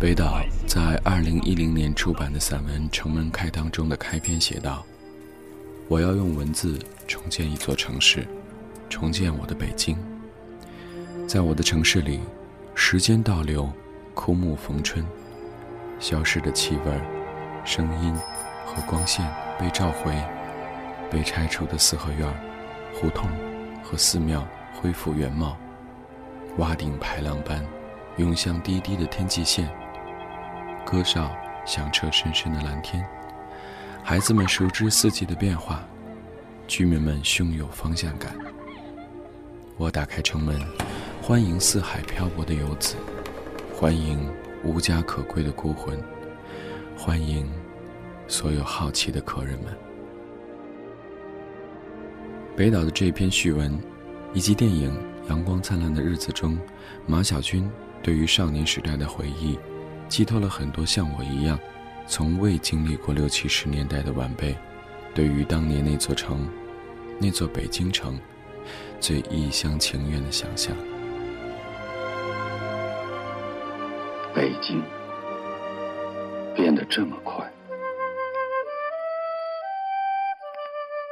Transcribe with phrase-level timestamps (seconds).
[0.00, 4.84] 北岛在二零一零年出版的散文《城门开》当中的开篇写道
[5.86, 8.26] ：“我要用文字重建一座城市，
[8.88, 9.96] 重建我的北京。
[11.26, 12.20] 在我的城市里，
[12.74, 13.70] 时间倒流，
[14.14, 15.04] 枯木逢春，
[16.00, 16.92] 消失的气味、
[17.64, 18.14] 声音
[18.64, 20.12] 和光线被召回，
[21.10, 22.28] 被拆除的四合院、
[22.94, 23.28] 胡同
[23.82, 24.46] 和寺庙
[24.80, 25.56] 恢复原貌，
[26.56, 27.62] 瓦顶排浪般。”
[28.18, 29.66] 涌向低低的天际线，
[30.84, 31.30] 歌哨
[31.64, 33.02] 响彻深深的蓝天，
[34.02, 35.82] 孩子们熟知四季的变化，
[36.66, 38.34] 居民们胸有方向感。
[39.78, 40.60] 我打开城门，
[41.22, 42.96] 欢迎四海漂泊的游子，
[43.74, 44.30] 欢迎
[44.62, 45.98] 无家可归的孤魂，
[46.94, 47.50] 欢迎
[48.28, 49.74] 所有好奇的客人们。
[52.54, 53.80] 北岛的这篇序文，
[54.34, 54.94] 以及电影
[55.30, 56.58] 《阳光灿烂的日子》中
[57.06, 57.66] 马小军。
[58.02, 59.58] 对于少年时代的回忆，
[60.08, 61.58] 寄托了很多像我一样，
[62.06, 64.56] 从未经历过六七十年代的晚辈，
[65.14, 66.48] 对于当年那座城，
[67.20, 68.18] 那座北京城，
[68.98, 70.76] 最一厢情愿的想象。
[74.34, 74.82] 北京
[76.56, 77.48] 变得这么快，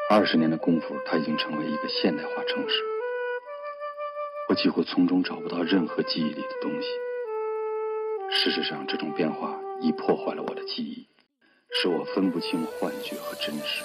[0.09, 3.00] 二十年的功夫，它已经成为一个现代化城市。
[4.51, 6.89] 我几乎从中找不到任何记忆里的东西。
[8.33, 11.07] 事实上，这种变化已破坏了我的记忆，
[11.71, 13.85] 使我分不清幻觉和真实。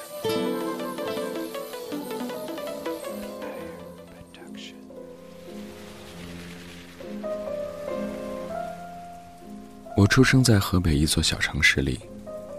[9.95, 11.99] 我出生在河北一座小城市里，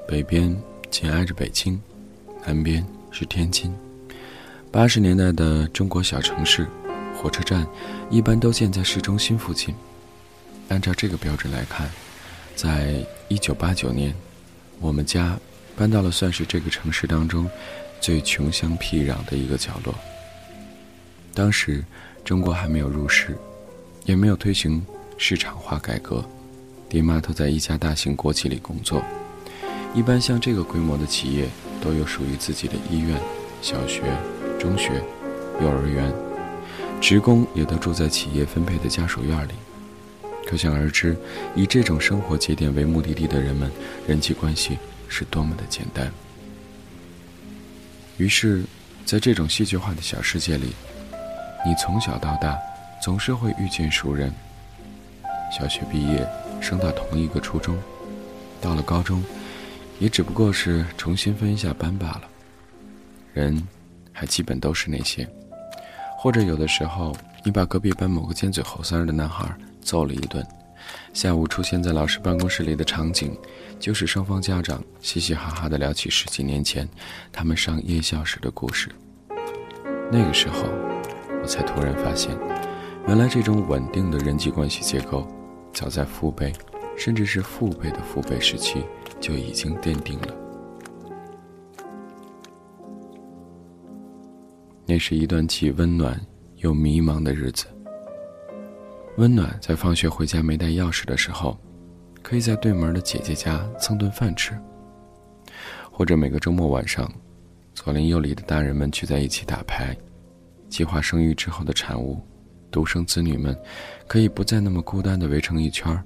[0.07, 0.57] 北边
[0.91, 1.83] 紧挨着北京，
[2.47, 3.77] 南边是天津。
[4.71, 6.69] 八十年代的中国小城市。
[7.17, 7.67] 火车站
[8.11, 9.75] 一般都建在市中心附近。
[10.69, 11.89] 按照这个标准来看，
[12.55, 12.95] 在
[13.29, 14.15] 一九八九年，
[14.81, 15.39] 我们家
[15.77, 17.49] 搬到了算是这个城市当中
[18.01, 19.95] 最穷乡僻壤的一个角落。
[21.35, 21.85] 当时
[22.25, 23.37] 中国还没有入世，
[24.05, 24.85] 也没有推行
[25.19, 26.25] 市场化改革，
[26.89, 29.03] 爹妈都在一家大型国企里工作。
[29.95, 31.49] 一般像这个规模的企业
[31.81, 33.21] 都有属于自己的医院、
[33.63, 34.03] 小学、
[34.59, 35.03] 中学、
[35.61, 36.26] 幼儿园。
[37.01, 39.53] 职工也都住在企业分配的家属院里，
[40.45, 41.17] 可想而知，
[41.55, 43.71] 以这种生活节点为目的地的人们，
[44.09, 44.77] 人际关系
[45.09, 46.11] 是多么的简单。
[48.17, 48.65] 于是，
[49.05, 50.75] 在这种戏剧化的小世界里，
[51.65, 52.59] 你从小到大
[53.01, 54.33] 总是会遇见熟人。
[55.57, 56.27] 小学毕业，
[56.61, 57.79] 升到同一个初中，
[58.61, 59.23] 到了高中，
[60.01, 62.23] 也只不过是重新分一下班罢了。
[63.33, 63.63] 人，
[64.13, 65.29] 还基本都是那些。
[66.27, 69.49] 或者有的时候，你把隔壁班某个尖嘴猴腮的男孩
[69.81, 70.45] 揍了一顿，
[71.13, 73.33] 下午出现在老师办公室里的场景，
[73.79, 76.89] 就是双方家长嘻嘻哈哈地聊起十几年前
[77.31, 78.91] 他们上夜校时的故事。
[80.11, 80.65] 那个时候，
[81.41, 82.37] 我才突然发现，
[83.07, 85.25] 原来这种稳定的人际关系结构，
[85.73, 86.53] 早在父辈，
[86.99, 88.85] 甚至是父辈的父辈时期
[89.21, 90.35] 就已经奠定了。
[94.97, 96.19] 那是一段既温暖
[96.57, 97.67] 又迷茫的日子。
[99.19, 101.55] 温暖在放学回家没带钥匙的时候，
[102.23, 104.55] 可以在对门的姐姐家蹭顿饭吃；
[105.93, 107.13] 或者每个周末晚上，
[107.75, 109.95] 左邻右里的大人们聚在一起打牌，
[110.71, 112.19] 计划生育之后的产物，
[112.71, 113.55] 独生子女们
[114.09, 116.03] 可以不再那么孤单的围成一圈儿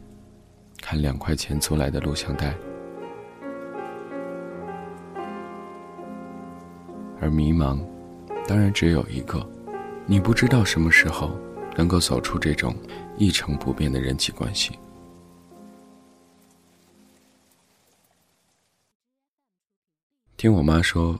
[0.82, 2.52] 看两块钱租来的录像带。
[7.20, 7.78] 而迷茫。
[8.50, 9.48] 当然，只有一个，
[10.06, 11.38] 你不知道什么时候
[11.76, 12.74] 能够走出这种
[13.16, 14.76] 一成不变的人际关系。
[20.36, 21.16] 听我妈说，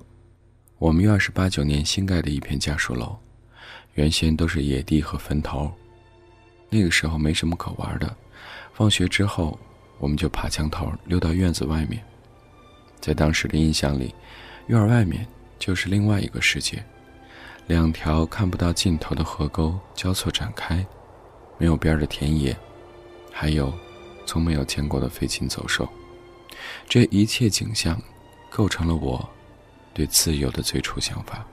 [0.79, 3.17] 我们院是八九年新盖的一片家属楼，
[3.95, 5.71] 原先都是野地和坟头。
[6.69, 8.17] 那个时候没什么可玩的，
[8.73, 9.57] 放学之后
[10.01, 12.03] 我们就爬墙头溜到院子外面。
[13.01, 14.13] 在当时的印象里，
[14.67, 15.25] 院外面
[15.61, 16.85] 就是另外一个世界。
[17.71, 20.85] 两条看不到尽头的河沟交错展开，
[21.57, 22.57] 没有边的田野，
[23.31, 23.73] 还有
[24.27, 25.89] 从没有见过的飞禽走兽。
[26.89, 27.97] 这一切景象，
[28.51, 29.25] 构成了我
[29.95, 31.47] 对自由的最初想法。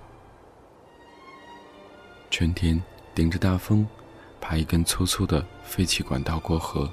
[2.31, 2.81] 春天
[3.13, 3.88] 顶着大风，
[4.42, 6.92] 爬一根粗粗的废弃管道过河。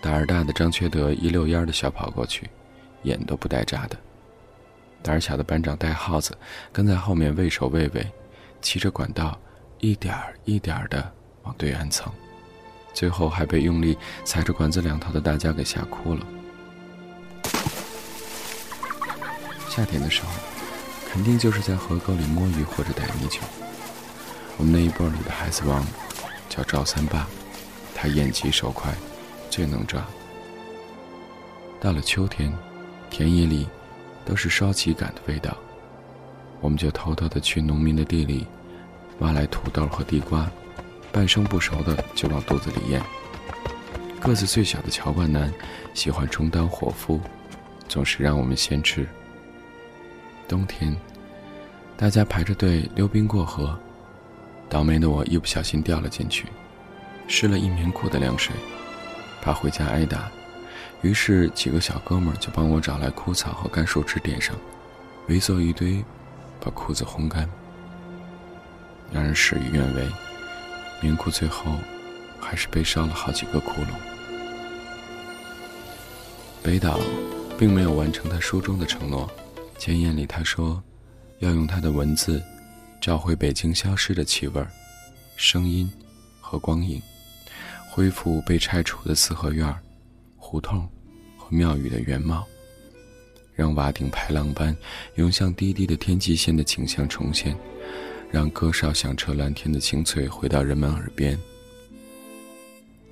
[0.00, 2.48] 胆儿大的张缺德一溜烟的小跑过去，
[3.02, 3.98] 眼都不带眨的。
[5.06, 6.36] 胆小的班长戴耗子
[6.72, 8.04] 跟在后面畏首畏尾，
[8.60, 9.38] 骑着管道，
[9.78, 11.12] 一点儿一点儿的
[11.44, 12.12] 往对岸蹭，
[12.92, 16.26] 最后还被用力踩着管子两头的大家给吓哭了。
[19.68, 20.28] 夏天的时候，
[21.08, 23.42] 肯定就是在河沟里摸鱼或者逮泥鳅。
[24.56, 25.86] 我们那一波里的孩子王
[26.48, 27.28] 叫赵三八，
[27.94, 28.92] 他眼疾手快，
[29.50, 30.04] 最能抓。
[31.78, 32.52] 到了秋天，
[33.08, 33.68] 田野里
[34.26, 35.56] 都是烧秸秆的味道，
[36.60, 38.46] 我们就偷偷的去农民的地里
[39.20, 40.50] 挖来土豆和地瓜，
[41.12, 43.00] 半生不熟的就往肚子里咽。
[44.20, 45.52] 个子最小的乔冠南
[45.94, 47.20] 喜欢充当伙夫，
[47.88, 49.06] 总是让我们先吃。
[50.48, 50.94] 冬天，
[51.96, 53.78] 大家排着队溜冰过河，
[54.68, 56.46] 倒霉的我一不小心掉了进去，
[57.28, 58.54] 湿了一棉裤的凉水，
[59.40, 60.28] 怕回家挨打，
[61.02, 64.56] 于是几个小哥们就帮我找来枯草和干树枝垫上，
[65.28, 66.04] 围坐一堆，
[66.60, 67.48] 把裤子烘干。
[69.12, 70.08] 让人事与愿违，
[71.00, 71.76] 棉裤最后
[72.40, 73.88] 还是被烧了好几个窟窿。
[76.62, 76.98] 北岛
[77.56, 79.30] 并没有完成他书中的承诺。
[79.78, 80.82] 前言里他说，
[81.38, 82.42] 要用他的文字，
[83.00, 84.66] 找回北京消失的气味、
[85.36, 85.88] 声音
[86.40, 87.00] 和光影，
[87.90, 89.72] 恢复被拆除的四合院、
[90.46, 90.88] 胡同
[91.36, 92.46] 和庙宇的原貌，
[93.52, 94.74] 让瓦顶排浪般
[95.16, 97.58] 涌向低低的天际线的景象重现，
[98.30, 101.36] 让歌哨响彻蓝天的清脆回到人们耳边。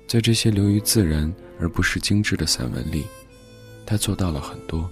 [0.07, 3.03] 在这些流于自然而不是精致的散文里，
[3.85, 4.89] 他做到了很多。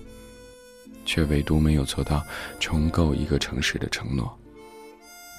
[1.06, 2.25] 却唯独没有做到
[2.62, 4.38] 重构一个城市的承诺。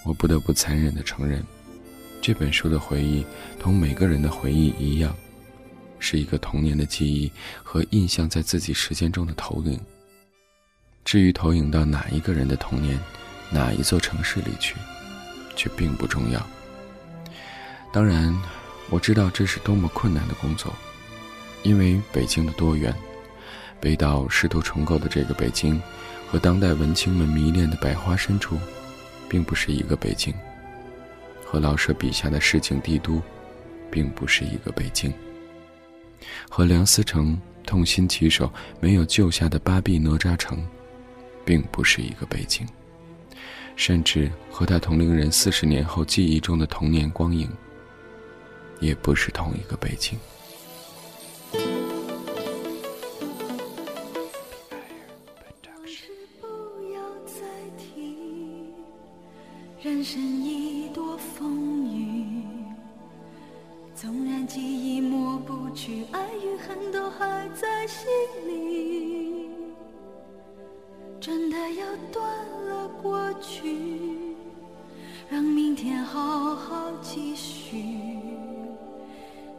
[0.04, 1.42] 我不得不残忍地承认，
[2.20, 3.24] 这本书的回忆
[3.58, 5.16] 同每个人的回忆一样，
[6.06, 9.80] 是一个童年的记忆和印象在自己时间中的投影。
[11.02, 13.00] 至于投影到哪一个人的童年，
[13.50, 14.74] 哪一座城市里去，
[15.56, 16.46] 却并不重要。
[17.90, 18.38] 当然，
[18.90, 20.74] 我知道这是多么困难的工作，
[21.62, 22.94] 因为北京的多元。
[23.80, 25.80] 北岛试图重构的这个北京，
[26.30, 28.58] 和当代文青们迷恋的百花深处，
[29.26, 30.34] 并不是一个北京；
[31.46, 33.22] 和老舍笔下的市井帝都，
[33.90, 35.10] 并不是一个北京；
[36.48, 40.62] 和梁思成痛心疾首没有救下的巴壁哪吒城，
[41.44, 42.66] 并不是一个背景；
[43.76, 47.48] 甚至和他同龄人四十年后记忆中的童年光影，
[48.80, 50.18] 也不是同一个背景。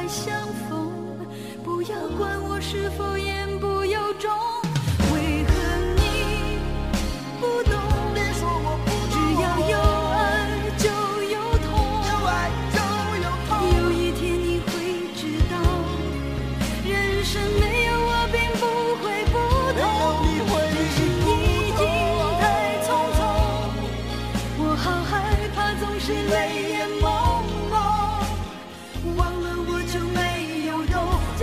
[0.00, 0.32] 再相
[0.68, 0.92] 逢，
[1.64, 4.30] 不要管我是否言不由衷。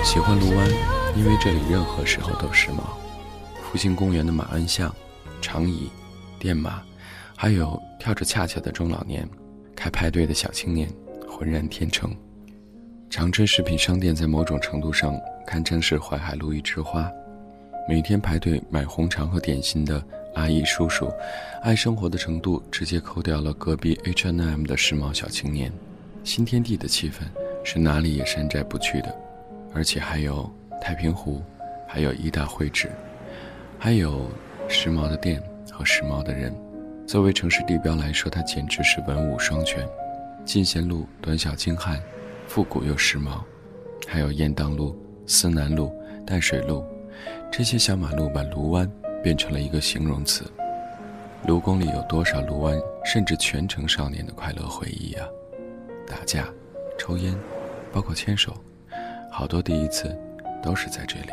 [0.06, 0.70] 喜欢卢湾，
[1.18, 2.84] 因为这里任何时候都时髦。
[3.64, 4.96] 复兴公园的马鞍巷、
[5.42, 5.90] 长椅、
[6.38, 6.80] 电马，
[7.36, 9.28] 还有跳着恰恰的中老年，
[9.76, 10.88] 开派对的小青年，
[11.28, 12.16] 浑然天成。
[13.10, 17.12] 长春食品商店在某种程度上堪称是淮海路一枝花。
[17.90, 20.02] 每天排队买红肠和点心的
[20.36, 21.12] 阿姨、叔叔，
[21.64, 25.74] 爱生活的程度直接扣掉了隔壁 H&M 的时髦小青年。
[26.24, 27.22] 新天地的气氛
[27.64, 29.14] 是哪里也山寨不去的，
[29.76, 30.50] 而且还有
[30.82, 31.44] 太平湖，
[31.86, 32.90] 还有一大会址，
[33.78, 34.30] 还有
[34.70, 36.56] 时髦的店和时髦的人。
[37.06, 39.86] 作为城市地标来说，它简直是文武双全。
[40.46, 42.02] 进贤路短小精悍，
[42.48, 43.42] 复古又时髦，
[44.08, 45.94] 还有雁荡路、思南路、
[46.26, 46.82] 淡水路，
[47.52, 48.90] 这些小马路把卢湾
[49.22, 50.50] 变成了一个形容词。
[51.46, 55.28] 卢宫里有多少卢湾，甚至全城少年的快乐回忆啊！
[56.08, 56.48] 打架、
[56.98, 57.38] 抽烟，
[57.92, 58.56] 包括牵手，
[59.38, 60.18] 好多第一次
[60.64, 61.32] 都是在这里。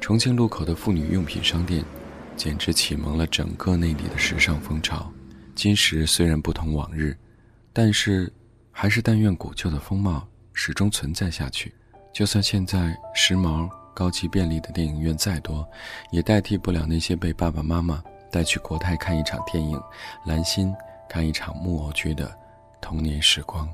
[0.00, 1.84] 重庆路口的妇女用品商店，
[2.36, 5.12] 简直启蒙了整个内地的时尚风潮。
[5.52, 7.16] 今时虽然不同往日。
[7.72, 8.32] 但是，
[8.70, 11.74] 还是但愿古旧的风貌始终存在下去。
[12.12, 15.68] 就算现在时髦、高级、便利的电影院再多，
[16.12, 19.82] 也代替不了那些被爸爸妈妈带去国泰看一场电影、
[20.24, 20.72] 兰心
[21.08, 22.32] 看一场木偶剧的
[22.80, 23.68] 童年时光。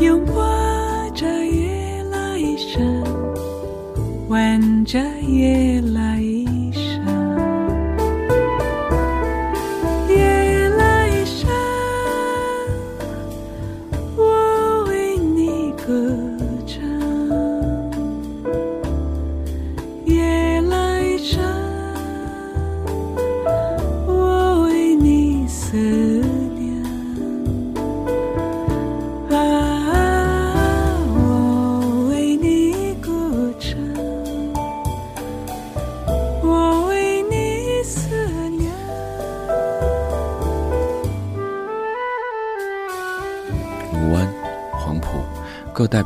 [0.00, 0.34] 拥抱
[1.10, 3.04] 着夜来声
[4.28, 6.09] 吻着夜来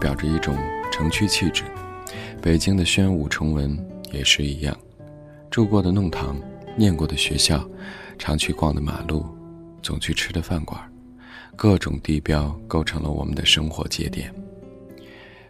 [0.04, 0.54] 表着一种
[0.92, 1.62] 城区气质，
[2.42, 3.74] 北京的宣武崇文
[4.12, 4.76] 也是一样。
[5.50, 6.38] 住过的弄堂，
[6.76, 7.66] 念过的学校，
[8.18, 9.24] 常去逛的马路，
[9.82, 10.78] 总去吃的饭馆，
[11.56, 14.30] 各种地标构成了我们的生活节点。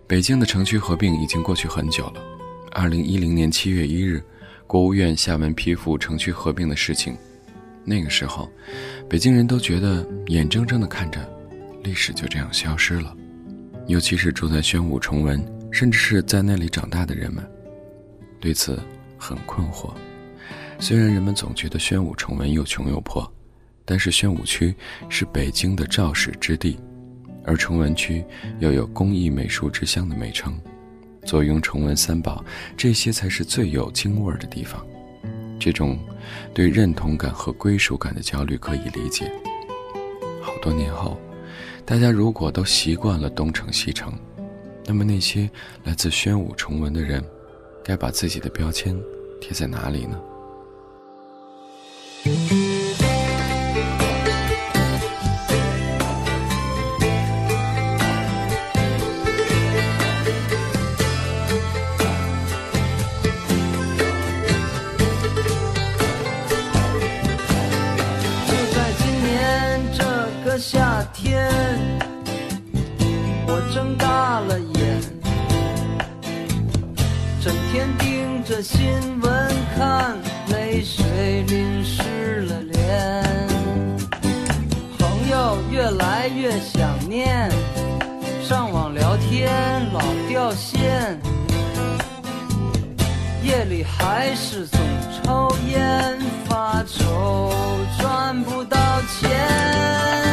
[0.06, 2.22] 北京的城区合并已经过去很久了。
[2.70, 4.22] 二零一零年七月一日，
[4.68, 7.16] 国务院下文批复城区合并的事情。
[7.84, 8.48] 那个时候，
[9.08, 11.28] 北京人都觉得眼睁睁地看着
[11.82, 13.16] 历史就这样消失了。
[13.86, 17.44] 尤其是住在宣武崇文，甚至是在那里长大的人们，
[18.40, 18.82] 对此
[19.18, 19.92] 很困惑。
[20.80, 23.30] 虽然人们总觉得宣武崇文又穷又破，
[23.84, 24.74] 但是宣武区
[25.10, 26.78] 是北京的肇始之地，
[27.44, 28.24] 而崇文区
[28.58, 30.58] 又有工艺美术之乡的美称，
[31.26, 32.42] 坐拥崇文三宝，
[32.76, 34.84] 这些才是最有京味儿的地方。
[35.60, 35.98] 这种
[36.54, 39.30] 对认同感和归属感的焦虑可以理解。
[40.40, 41.20] 好多年后。
[41.86, 44.12] 大家如果都习惯了东城西城，
[44.86, 45.48] 那么那些
[45.82, 47.22] 来自宣武崇文的人，
[47.84, 48.98] 该把自己的标签
[49.38, 50.18] 贴在哪里呢？
[94.06, 94.78] 还是总
[95.22, 97.50] 抽烟发愁，
[97.98, 98.76] 赚不到
[99.18, 100.23] 钱。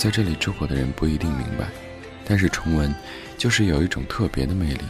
[0.00, 1.68] 在这里住过的人不一定明白，
[2.24, 2.90] 但是崇文
[3.36, 4.80] 就是有一种特别的魅力。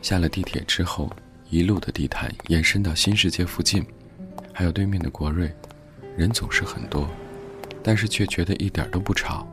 [0.00, 1.14] 下了地铁之后，
[1.50, 3.84] 一路的地毯延伸到新世界附近，
[4.50, 5.54] 还有对面的国瑞，
[6.16, 7.06] 人总是很多，
[7.82, 9.46] 但是却觉得一点都不吵，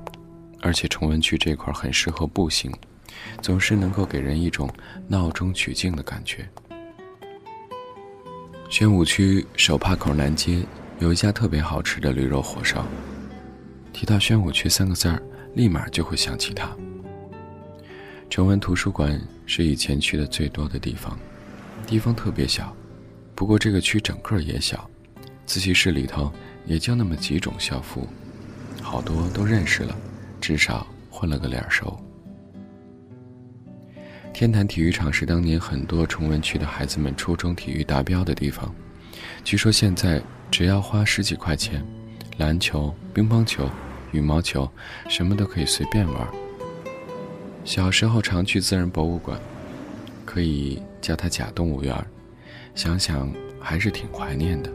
[0.62, 2.72] 而且崇文区这块很适合步行，
[3.42, 4.74] 总是能够给人一种
[5.06, 6.48] 闹中取静的感觉。
[8.70, 10.64] 宣武区手帕口南街
[11.00, 12.86] 有一家特别好吃的驴肉火烧，
[13.94, 15.22] 提到宣武区三个字儿，
[15.56, 16.70] 立马就会想起它。
[18.30, 21.18] 崇文图书馆是以前去的最多的地方，
[21.88, 22.76] 地方特别小，
[23.34, 24.90] 不过这个区整个也小，
[25.46, 26.30] 自习室里头
[26.66, 28.06] 也就那么几种校服，
[28.82, 29.96] 好多都认识了，
[30.42, 31.98] 至少混了个脸熟。
[34.34, 38.76] 天坛体育场是当年很多崇文区的孩子们初中体育达标的地方，
[39.44, 41.84] 据说现在只要花十几块钱，
[42.38, 43.70] 篮球、乒乓球、
[44.12, 44.70] 羽毛球，
[45.08, 46.28] 什么都可以随便玩。
[47.66, 49.40] 小时候常去自然博物馆，
[50.26, 51.96] 可以叫它假动物园
[52.76, 54.72] 想想还是挺怀念的。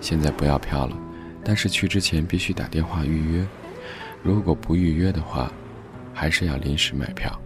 [0.00, 0.96] 现在不要票了，
[1.44, 3.46] 但是去之前必须打电话预约，
[4.22, 5.52] 如果不预约的话，
[6.12, 7.40] 还是要临时买票。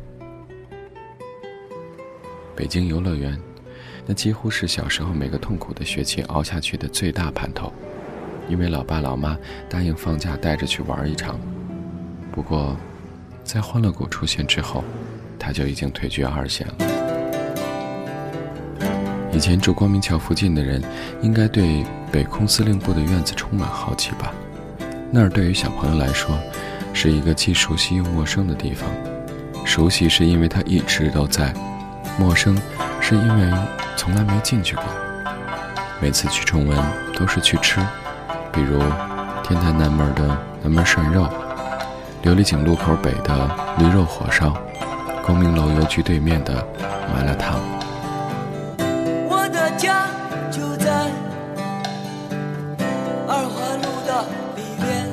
[2.55, 3.39] 北京游乐园，
[4.07, 7.73] 那几乎是小时候每个痛苦的学期熬下去的最大盼头，
[8.49, 9.37] 因为老爸老妈
[9.69, 11.39] 答应放假带着去玩一场。
[12.31, 12.77] 不过。
[13.45, 14.85] 在欢乐谷出现之后，
[15.37, 16.75] 他就已经退居二线了。
[19.33, 20.81] 以前住光明桥附近的人，
[21.23, 24.33] 应该对北空司令部的院子充满好奇吧？
[25.11, 26.39] 那儿对于小朋友来说，
[26.93, 28.89] 是一个既熟悉又陌生的地方。
[29.65, 31.53] 熟悉是因为他一直都在，
[32.21, 32.57] 陌生
[33.05, 33.53] 是因为
[33.97, 34.85] 从来没进去过。
[36.01, 36.79] 每次去崇文
[37.15, 37.81] 都是去吃，
[38.53, 38.79] 比如
[39.43, 40.25] 天坛南门的
[40.63, 41.29] 南门涮肉。
[42.23, 44.57] 琉璃井路口北的驴肉火烧，
[45.27, 46.55] 光明楼邮局对面的
[47.13, 47.59] 麻辣烫。
[49.29, 50.07] 我的家
[50.49, 51.11] 就在
[53.27, 55.12] 二环路的里边，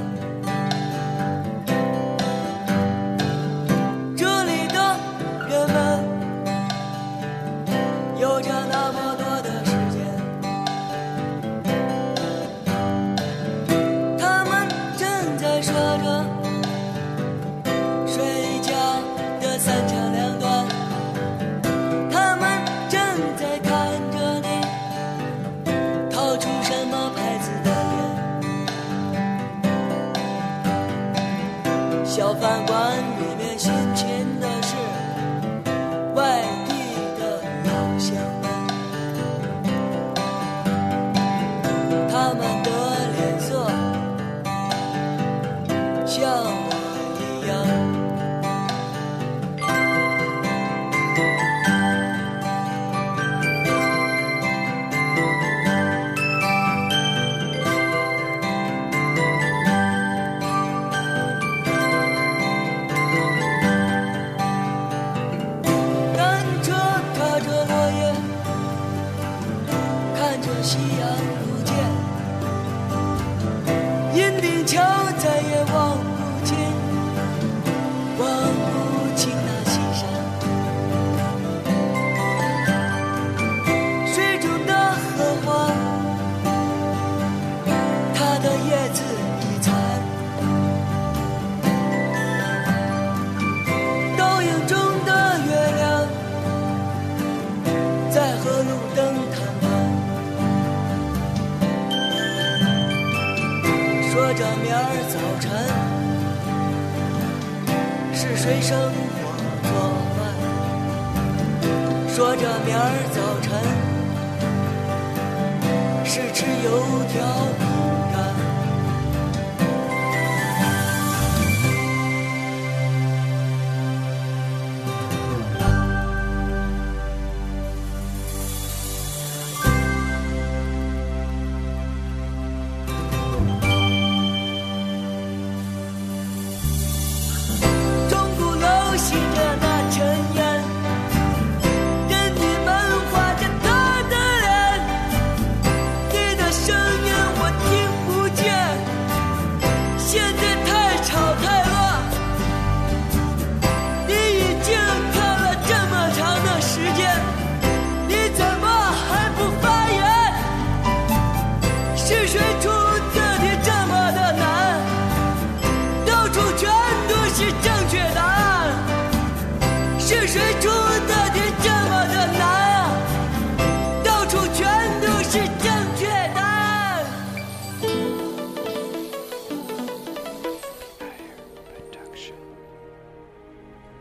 [116.89, 117.68] 不调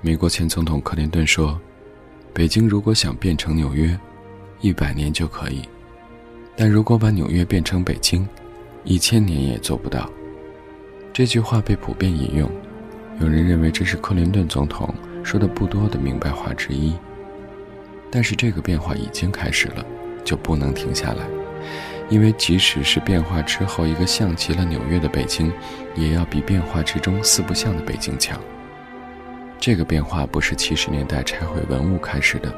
[0.09, 1.61] 美国前总统克林顿说
[2.33, 3.95] ：“北京如果想变成纽约，
[4.63, 5.61] 一百年就可以；
[6.57, 8.27] 但如果把纽约变成北京，
[8.85, 10.11] 一千年也做不到。”
[11.13, 12.51] 这句话被普遍引用，
[13.21, 16.95] 有人认为这是克林顿总统说的不多的明白话之一。
[18.11, 19.85] 但是这个变化已经开始了，
[20.25, 21.29] 就不能停下来。
[22.09, 25.53] 因为即使是变化之后一个像极了纽约的北京，
[25.95, 28.41] 也要比变化之中四不像的北京强。
[29.61, 32.55] 这个变化不是七十年代拆毁文物开始的，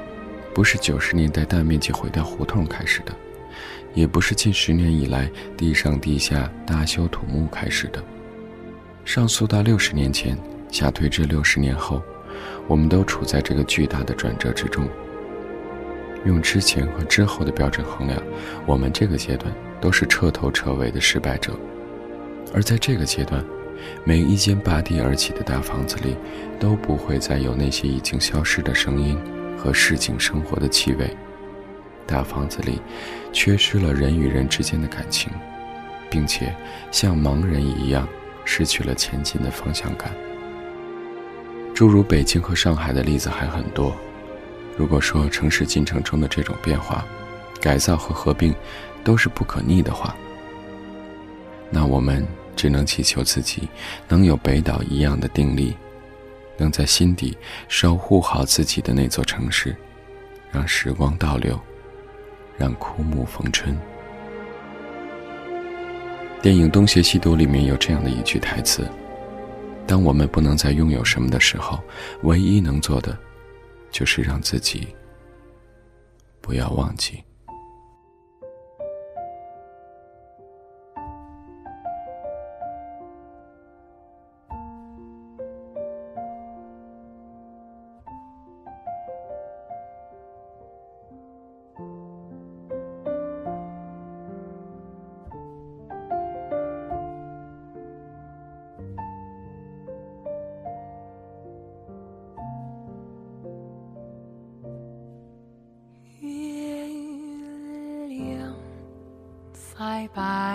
[0.54, 3.12] 不是九十年代大面积毁掉胡同开始的，
[3.94, 8.02] 也不是近十年以来地上地下大修土木开始的。
[9.04, 10.36] 上溯到六十年前，
[10.70, 12.02] 下推至六十年后，
[12.68, 14.86] 我们都处在这个巨大的转折之中。
[16.26, 18.22] 用之前和之后的标准衡量，
[18.66, 21.58] 我们这个阶段都是彻头彻尾的失败者。
[22.52, 23.42] 而在这个阶段，
[24.04, 26.16] 每一间拔地而起的大房子里，
[26.58, 29.18] 都不会再有那些已经消失的声音
[29.56, 31.16] 和市井生活的气味。
[32.06, 32.80] 大房子里，
[33.32, 35.32] 缺失了人与人之间的感情，
[36.10, 36.54] 并且
[36.90, 38.08] 像盲人一样
[38.44, 40.10] 失去了前进的方向感。
[41.72, 43.94] 诸如北京和上海的例子还很多。
[44.76, 47.04] 如果说城市进程中的这种变化、
[47.60, 48.54] 改造和合并
[49.04, 50.16] 都是不可逆的话，
[51.70, 53.68] 那我们只能祈求自己
[54.08, 55.76] 能有北岛一样的定力，
[56.56, 57.36] 能在心底
[57.68, 59.74] 守护好自己的那座城市，
[60.50, 61.58] 让时光倒流，
[62.56, 63.76] 让枯木逢春。
[66.42, 68.88] 电影《东邪西毒》里面有这样的一句台词
[69.86, 71.78] ：“当我们不能再拥有什么的时候，
[72.22, 73.16] 唯一能做的。”
[73.92, 74.86] 就是让自己
[76.40, 77.20] 不要忘记。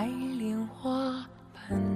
[0.06, 1.95] 白莲花般